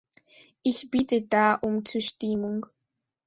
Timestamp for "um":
1.53-1.85